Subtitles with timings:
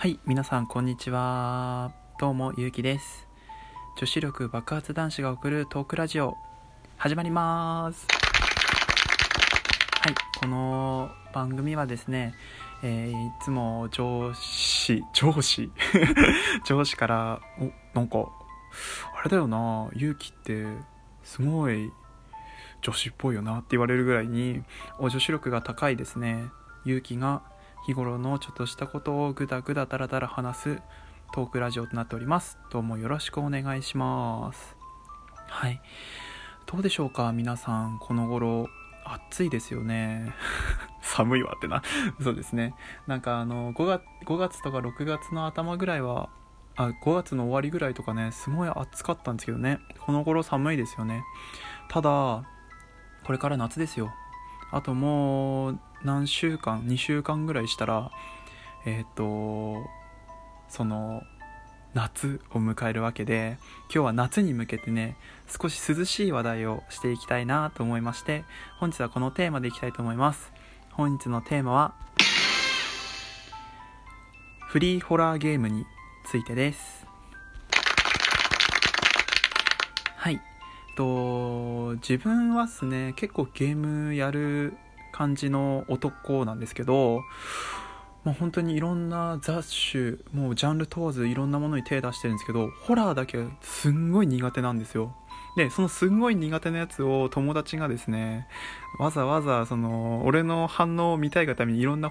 [0.00, 1.92] はい、皆さんこんにちは。
[2.18, 3.28] どうも、ゆうきです。
[3.98, 6.38] 女子力爆発男子が送るトークラジオ、
[6.96, 8.06] 始まります。
[10.00, 12.32] はい、この番組はですね、
[12.82, 15.70] えーいつも上司、上司？
[16.64, 17.40] 上司から、
[17.94, 18.20] お、なんか、
[19.18, 20.64] あれだよな、ゆうきって、
[21.22, 21.92] すごい、
[22.80, 24.64] 女子っぽいよなって言われるぐらいに、
[24.98, 26.46] お女子力が高いですね、
[26.86, 27.42] ゆうきが、
[27.86, 30.82] 日頃のちょっとしたことをぐだぐだだらだら話す
[31.32, 32.58] トークラジオとなっております。
[32.70, 34.76] どうもよろしくお願いします。
[35.48, 35.80] はい。
[36.66, 38.68] どうでしょうか皆さん、この頃、
[39.04, 40.34] 暑いですよね。
[41.00, 41.82] 寒いわってな。
[42.20, 42.74] そうですね。
[43.06, 46.28] なんかあの、5月、5月とか6月の頭ぐらいは、
[46.76, 49.80] あ、5月の終わりぐらいとかね、すごい暑かったんですけどね。
[50.00, 51.24] この頃寒いですよね。
[51.88, 52.44] ただ、
[53.24, 54.12] これから夏ですよ。
[54.72, 58.10] あともう何週間2週間ぐらいしたら
[58.86, 59.76] えっ、と
[60.68, 61.22] その
[61.92, 63.58] 夏を迎えるわけで
[63.92, 65.16] 今日は夏に向けてね
[65.48, 68.44] 少し涼しい話題をしていきたいなと思いまして
[68.78, 70.52] 本日はこのテーマでいきたいと思います。
[70.92, 71.94] 本日のテーマは
[74.68, 75.86] フリーホラーゲームに
[76.26, 77.06] ついてです。
[80.16, 80.40] はい。
[80.96, 84.74] と自分はですね結構ゲームやる
[85.20, 87.20] 感じの男なんですけど、
[88.24, 95.14] まあ、本当にいろんな雑種もうジャンル問わずいろんなものに手出してるんですけどホラーだけすんごい苦手なんですよ。
[95.58, 98.48] でそのすんごい苦手なやつを友達がですね
[98.98, 102.10] わざわざその俺の反応を見たいがためにいろんな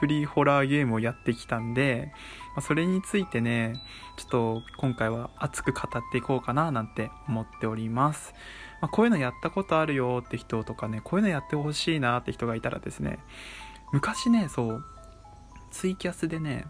[0.00, 2.12] フリーホラーゲームをやってきたんで、
[2.54, 3.74] まあそれについてね
[4.16, 8.32] ちょっと今回は熱く語っていこうかななんて思っております、
[8.80, 13.18] まあ、こういうのやったことあるよって人とかねこういうのやってほしいなって人がいたらですね
[13.92, 14.84] 昔ねそう
[15.70, 16.66] ツイキャスでね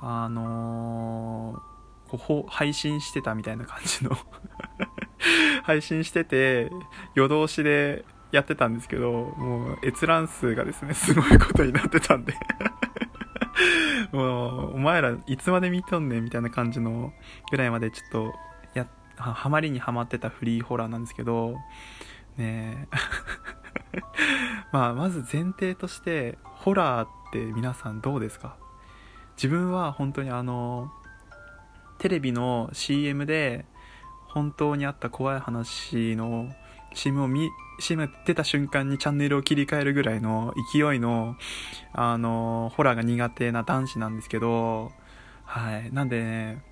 [0.00, 1.74] あのー
[2.18, 4.16] こう配信してたみたいな感じの
[5.64, 6.70] 配信してて
[7.14, 12.34] 夜通しでやってたんですけどもう閲覧数がですねすごいことになってたんで。
[14.12, 17.12] もうお前らいつまで見とんねんみたいな感じの
[17.50, 18.34] ぐらいまでちょっと
[19.16, 21.56] ハマりにはまってたフリーホラーなんですけど
[22.36, 22.88] ね
[24.72, 28.56] まあまず前提としてホラーって皆さんどうですか？
[29.36, 30.90] 自分は本当にあの
[31.98, 33.64] テレビの CM で
[34.28, 36.48] 本当にあった怖い話の
[36.92, 37.48] CM を見
[37.80, 41.36] CM 出た瞬間にチャンネルを切り替えるぐらいの勢いの
[41.92, 44.92] あのホラーが苦手な男子なんですけど
[45.44, 45.92] はい。
[45.92, 46.62] なんでね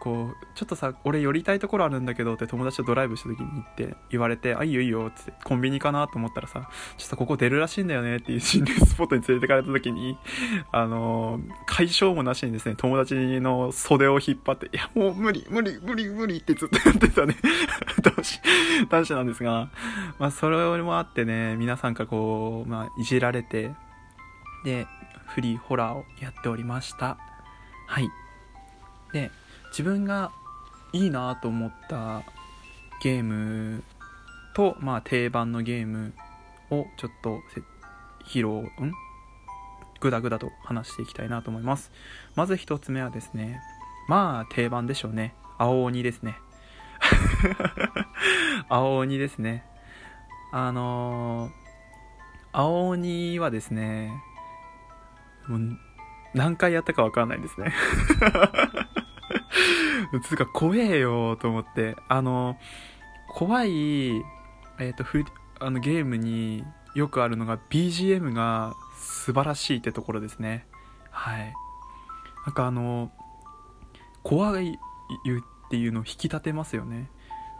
[0.00, 10.16] こうちょっとさ俺寄りたいところあるんだけどって友達とドライブした時に言って言われてあいいよいいよっつってコンビニかなと思ったらさちょっとここ出るらしいんだよねっていう心霊スポットに連れてかれた時に
[10.72, 17.36] あの解消もなしにですね友達の袖を引っ張っていやもう無理無理無理無理ってずっとやってたね。
[18.02, 18.40] 男子
[18.88, 19.70] 男子なんですが
[20.18, 23.72] まあそれもあってね皆さんからこう、まあ、いじられて
[24.64, 24.86] で
[25.26, 27.18] フリーホラーをやっておりました。
[27.86, 28.08] はい。
[29.12, 29.30] で
[29.78, 30.32] 自分が
[30.92, 32.24] いいなと思った
[33.00, 33.84] ゲーム
[34.52, 36.14] と、まあ、定番のゲーム
[36.70, 37.38] をちょっと
[38.24, 38.92] 披露ん？
[40.00, 41.92] ぐだぐだと話していきたいなと思います。
[42.34, 43.60] まず一つ目はですね
[44.08, 45.36] まあ定番でしょうね。
[45.58, 46.40] 青鬼ですね。
[48.68, 49.64] 青鬼ですね。
[50.50, 51.68] あのー
[52.50, 54.10] 青鬼はですね
[55.46, 55.78] もう
[56.34, 57.72] 何回やったか分かんないですね。
[60.24, 61.96] つうか怖えよと思って。
[62.08, 62.56] あの
[63.28, 65.24] 怖い、えー、とふ
[65.60, 66.64] あのゲームに
[66.94, 70.66] よくあるのが BGM が素晴らしいってところですね。
[71.10, 71.52] はい。
[72.46, 73.10] なんかあの
[74.22, 77.10] 怖いっていうのを引き立てますよね。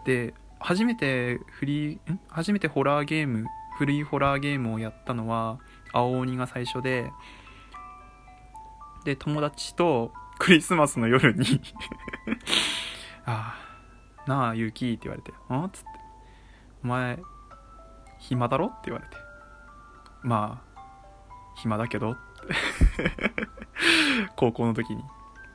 [0.04, 2.20] で初めてフリーん？
[2.28, 3.46] 初めてホラーゲーム
[3.76, 5.58] フリーホラーゲームをやったのは
[5.92, 7.12] 青鬼が最初で
[9.04, 11.60] で友達とクリスマスの夜に。
[13.26, 13.58] あ
[14.26, 15.88] あなあユキって言われて「あっ?」つって
[16.84, 17.20] 「お前
[18.18, 19.16] 暇だろ?」って言われて
[20.22, 20.80] 「まあ
[21.56, 22.16] 暇だけど」
[24.36, 25.02] 高校の時に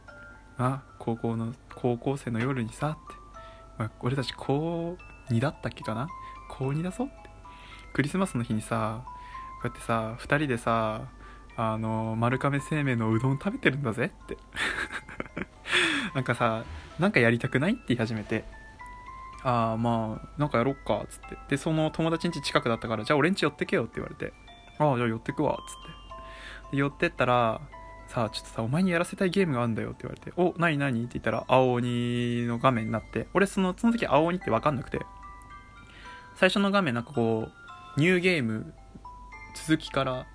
[0.57, 3.15] 「あ高校の高校生の夜にさ」って、
[3.77, 4.97] まあ、俺たち高
[5.29, 6.07] 2だったっけかな。
[6.49, 7.29] 高2だぞって。
[7.93, 9.11] クリスマスの日にさこ
[9.65, 11.01] うやってさ2人でさ
[11.55, 14.37] あの丸亀製麺のうどん食べてるんだぜって。
[16.15, 16.63] なんかさ
[16.99, 18.43] なんかやりたくないって言い始めて。
[19.43, 21.37] ああまあなんかやろっかっつって。
[21.49, 24.33] でその友達ん家近くだったからじゃあ俺ん家寄ってけよって言われて。
[24.79, 25.73] ああじゃあ寄ってくわっつ
[26.71, 26.77] って。
[26.77, 27.61] 寄ってったら
[28.07, 30.33] さあちょっとさお前にやらせたいゲームがあるんだよって言われて。
[30.37, 33.27] お何何って言ったら青鬼の画面になって。
[33.33, 35.05] 俺そのその時青鬼って分かんなくて。
[36.35, 37.47] 最初の画面なんかこ
[37.95, 38.73] うニューゲーム
[39.53, 40.25] 続きから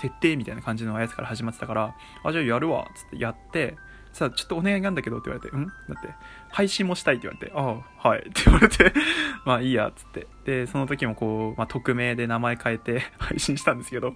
[0.00, 3.76] 設定みたいな感じのやつから始まってたからあじゃあやるわつってやって
[4.12, 5.66] さあちょっとお願いがあるんだけどって言われて、ん？
[5.66, 6.08] だって、
[6.50, 8.92] 配信もしたいって言われて、ああ、はいって言われて、
[9.44, 10.26] まあいいやつって。
[10.44, 14.14] で、その時もこう、まあ匿名で名前変えて 配信したんですけど、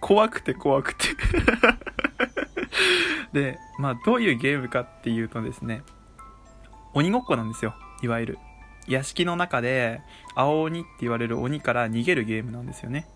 [0.00, 1.08] 怖くて怖くて
[3.34, 5.82] で、まあどういうゲームかっていうとですね、
[6.94, 8.38] 鬼ごっこなんですよ、いわゆる。
[8.86, 10.00] 屋敷の中で、
[10.34, 13.06] 青鬼って言われる鬼から逃げるゲームなんですよね。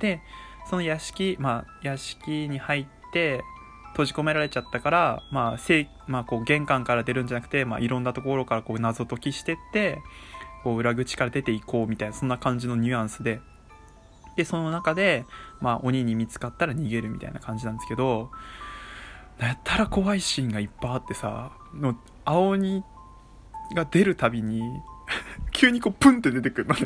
[0.00, 0.20] で、
[0.68, 3.42] その屋敷、まあ屋敷に入って、
[3.94, 10.02] 閉じ込められちゃったから、まあ、せいまあ、こう玄関から出るんじゃなくて、まあ、いろんなところからこう謎解きしてって
[10.64, 13.40] こう裏口から出ていこうみたいなそんな感じのニュアンスで。
[14.36, 15.26] でその中で、
[15.60, 18.32] まあ、鬼に見つかったら逃げるみたいな感じなんですけど
[19.38, 22.82] やったら怖いシーンがいっぱいあってさの青鬼
[23.76, 24.60] が出るたびに
[25.52, 26.80] 急にこうプンって出てくるのね。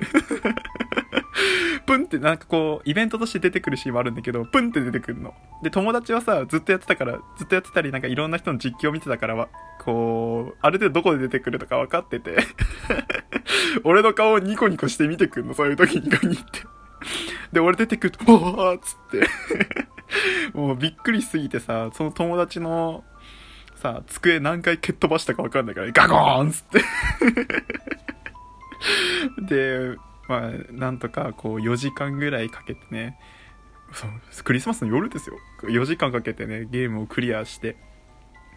[1.87, 5.35] プンってなんかこうイベントとして出てくるシーンもあるんだけどプンって出てくるの。
[5.63, 9.49] で友達はさずっとやってたからずっとやってたりなんかいろんな人の実況を見てたからは
[9.81, 12.37] こうある程度どこで出てくるとか分かってて
[13.85, 16.45] 俺の顔をニコニコして見てくるのそういう時に限って。
[17.53, 19.27] で俺出てくると「おーっつって。
[20.55, 23.05] もうびっくりしすぎてさその友達の
[23.77, 26.83] さ机何回蹴っ飛ばしたか分かんないからガゴーンっつって。
[29.43, 29.97] で
[30.29, 33.19] まあ、なんとかこう4時間ぐらいかけてね
[34.45, 35.37] クリスマスの夜ですよ。
[35.63, 37.77] 4時間かけてねゲームをクリアして。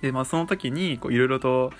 [0.01, 1.71] でまあその時にいろいろと、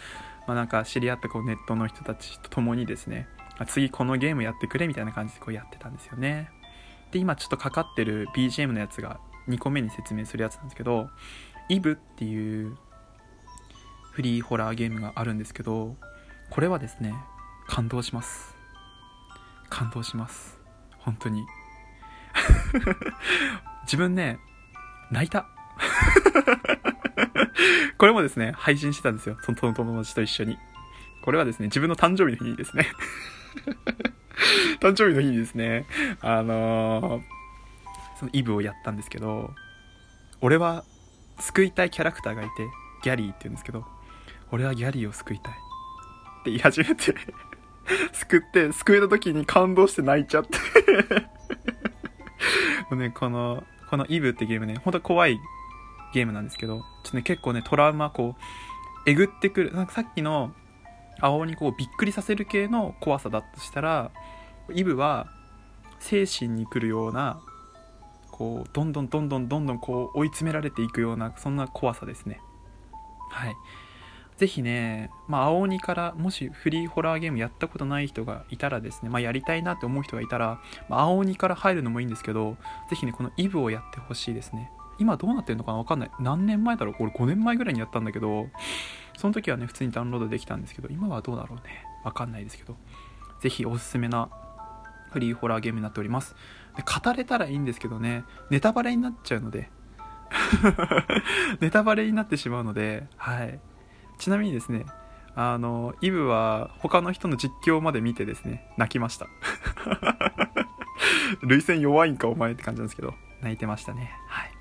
[0.48, 3.28] まあ、なんか知り合ったこうネットの人たちと共にですね
[3.68, 6.50] 次このゲームやってくれみたいな感じでこうやってたんですよね。
[7.12, 11.10] で今ちょっとかかってる BGM のやつが2個目に説明するやつなんですけど
[11.68, 12.78] イブっていう
[14.12, 15.96] フリーホラーゲームがあるんですけど
[16.50, 17.14] これはですね
[17.68, 18.61] 感動します。
[19.72, 20.60] 感動します。
[21.00, 21.48] 本当に。
[23.84, 24.38] 自分ね
[25.10, 25.48] 泣いた。
[27.98, 29.38] これもですね配信してたんですよ。
[29.42, 30.60] その友達と一緒に。
[31.24, 32.88] これはですね自分の誕生日の日にですね。
[34.80, 35.88] 誕生日の日にですね。
[36.22, 37.24] あのー、
[38.20, 39.56] そのイブをやったんですけど
[40.42, 40.84] 俺は
[41.40, 42.52] 救いたいキャラクターがいて
[43.04, 43.86] ギャリーって言うんですけど
[44.52, 45.56] 俺はギャリーを救いたいっ
[46.44, 47.16] て言い始めて。
[48.13, 50.57] 救って救えた時に感動して泣いちゃって。
[52.89, 55.39] もうねこのこのイブってゲームね本当怖い
[56.13, 60.54] ゲームなんですけどちょっとね結構ねトラウマこうえぐってくるなんかさっきの
[61.19, 64.12] 青にこうびっくりさせる系の怖さだとしたら
[64.74, 65.27] イブは
[66.00, 67.42] 精神に来るような
[68.31, 72.42] こうどんどんどんどんどんどんこう追い詰められていくようなそんな怖さですね。
[73.30, 73.56] はい。
[74.38, 82.57] ぜひね、まあ、青鬼からもしフリーホラーゲームやったことない人がいたらですね、まあ、やりたいなって思う人がいたら、まあ、青鬼から入るのもいいんですけど、
[82.89, 84.72] ぜひね、このイブをやってほしいですね。
[84.98, 86.12] 今どうなってるのかなわかんない。
[86.19, 86.94] 何年前だろう？
[86.94, 88.50] これ5年前ぐらいにやったんだけど、
[89.18, 91.86] その時はね、普通にダウンロードできたんですけど、今はどうだろうね。
[92.04, 92.77] わかんないですけど、
[93.42, 94.30] ぜひおすすめな
[95.12, 96.36] フリーホラーゲームになっております。
[96.75, 99.70] で語れたらいいんですけどね、ネタバレになっちゃうので、
[101.60, 103.60] ネタバレになってしまうので、はい。
[104.22, 104.86] ちなみにですね、
[105.34, 109.25] あの、イブは他の人の実況まで見てですね、泣きました。
[111.42, 114.12] 涙腺弱いんかお前って感じなんですけど、泣いてましたね。
[114.28, 114.51] はい。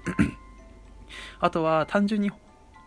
[1.41, 2.33] あとは単純に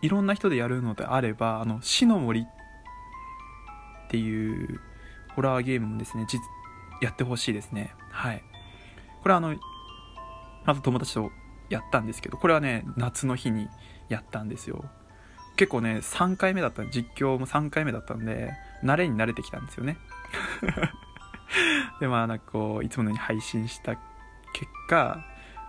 [0.02, 2.46] いろんな人でやるのであれば、あの、死の森っ
[4.08, 4.80] ていう
[5.36, 6.42] ホラーゲームもですね、実、
[7.00, 7.94] やってほしいですね。
[8.10, 8.42] はい。
[9.22, 9.54] これはあの、
[10.66, 11.30] あと友達と
[11.68, 13.68] やったんですけど、これはね、夏の日に
[14.08, 14.84] やったんですよ。
[15.56, 19.96] 結構ね、3回目だった実況も3回目だったんで、慣れに慣れてきたんですよね。
[22.00, 23.94] で、まあ、なんかこう、いつものように配信した
[24.52, 25.24] 結果、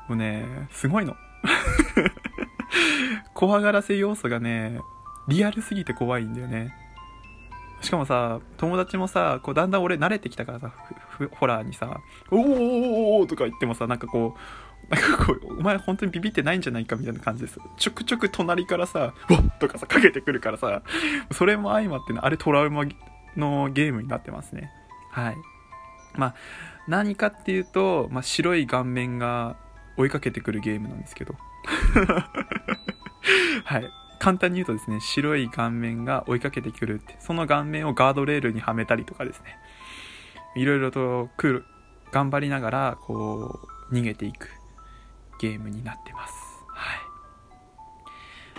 [0.07, 1.15] もうね、すごいの。
[3.33, 4.79] 怖がらせ要素がね、
[5.27, 6.73] リアルすぎて怖いんだよね。
[7.81, 10.73] しかもさ、友達もさ、こうだんだん俺慣れてきたからさ、
[11.31, 11.99] ホラーにさ、
[12.31, 14.39] おーおーおーとか言ってもさ、なんかこう、
[14.89, 17.59] なんかこう、お前本当にビビってないんじゃないかみたいな感じです。
[17.77, 20.81] ちょくちょく隣からさ、わっとかさ、かけてくるからさ、
[21.31, 22.85] それも相まってね、あれトラウマ
[23.35, 24.71] のゲームになってますね。
[25.11, 25.37] はい。
[26.15, 26.35] まあ、
[26.87, 29.57] 何かっていうと、まあ、白い顔面が
[29.97, 31.35] 追いかけてくるゲームなんですけど。
[33.63, 33.89] はい。
[34.19, 39.57] 簡単に言うとですね、白い顔面が追いかけてくるって、その顔面をガードレールにはめたりとかですね、
[40.55, 41.29] いろいろと、
[42.11, 43.59] 頑張りながら、こ
[43.91, 44.49] う、逃げていく
[45.45, 46.33] ゲームになってます。
[46.69, 46.99] はい。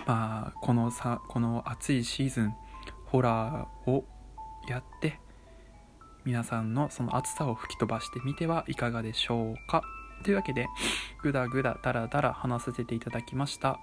[0.06, 2.54] まあこのさこの暑いシーズン
[3.06, 4.04] ホラーを
[4.68, 5.18] やって
[6.24, 9.82] 皆さんのその暑さを吹き飛ばしてみてはいかがでしょうか
[10.22, 10.66] というわけで
[11.22, 13.80] ぐだぐだだらだら話させていただきました、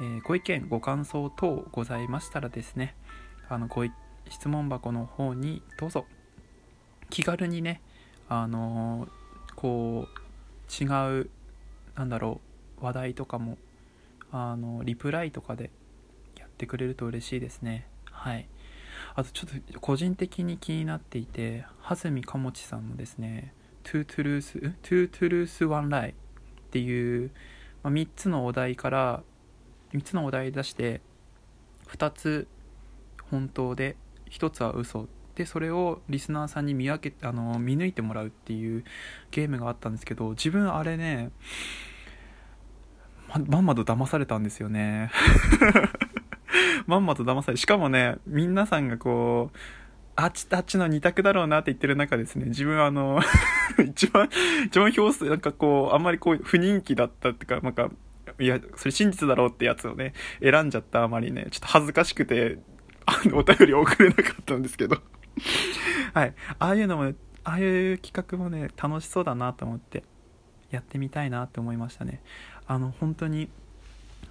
[0.00, 2.96] えー、ご意見ご感想等ございましたらですね
[3.48, 3.84] あのご
[4.28, 6.04] 質問箱の方にどうぞ
[7.10, 7.80] 気軽にね
[8.28, 11.30] あのー、こう違う
[11.96, 12.40] なんだろ
[12.80, 13.58] う話題とかも
[14.32, 15.70] あのリプライとかで
[16.38, 17.86] やってくれると嬉しいですね。
[18.10, 18.48] はい。
[19.14, 26.14] あとちょっと個人的に気になっていて蓮見かもちさんのですね「トゥートゥルース」「トゥートゥルースワンライ」っ
[26.70, 27.30] ていう、
[27.82, 29.22] まあ、3つのお題から
[29.92, 31.00] 3つのお題出して
[31.88, 32.48] 2つ
[33.30, 33.96] 本当で
[34.30, 38.84] 1つは嘘でそれをリスナーさんに見分けあの見抜いてもらうっていう
[39.30, 41.30] ゲームがあったんですけど自分あれね
[43.28, 45.10] ままんまと騙されたんですよね。
[46.86, 49.58] まんまと騙されしかもね皆さんがこう
[50.16, 53.20] あっちとあっちの二択だろうなって言ってる中ですね自分あの
[53.84, 54.28] 一番
[54.66, 57.90] 一番表数なんかこうあんまりこう不人気だったっていうかなんか
[58.38, 62.58] いやそれ真実だろうってやつをね選んじゃったあまりねちょっと恥ずかしくて
[63.06, 64.98] あのお便り送れなかったんですけど。
[66.14, 66.34] はい。
[66.58, 67.12] ああいうのも
[67.44, 70.04] ああいう企画もね楽しそうだなと思って
[70.70, 72.22] やってみたいなって思いましたね。
[72.66, 73.48] あの本当に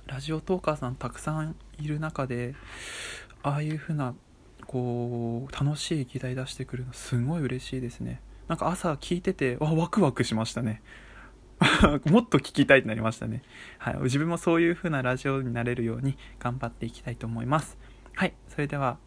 [0.07, 2.55] ラジオトーカーさんたくさんいる中で
[3.41, 4.15] ああいう風な
[4.65, 8.21] こう楽しい議題出してくるのすごい嬉しいですね。
[8.47, 10.81] なんか朝聞いててわワクワクしましたね。
[12.05, 13.41] もっと聞きたいってなりましたね。
[13.77, 13.97] はい。
[14.03, 17.77] 自分もそういう風なラジオになれるように頑張っていきたいと思います。
[18.15, 18.33] はい。
[18.49, 18.97] それでは、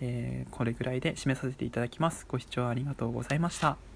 [0.00, 2.26] えー、これぐらいで締めさせていただきます。
[2.28, 3.93] ご視聴ありがとうございました。